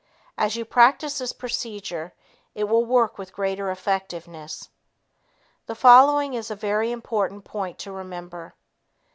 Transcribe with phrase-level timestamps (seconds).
[0.35, 2.15] As you practice this procedure,
[2.55, 4.69] it will work with greater effectiveness.
[5.67, 8.55] The following is a very important point to remember.